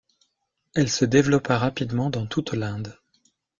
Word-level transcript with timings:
Elle 0.73 0.89
se 0.89 1.05
développa 1.05 1.59
rapidement 1.59 2.09
dans 2.09 2.25
toute 2.25 2.53
l’Inde. 2.53 2.97